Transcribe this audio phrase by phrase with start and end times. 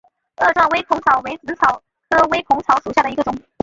[0.37, 3.31] 萼状微孔草为紫草科微孔草属下的一个种。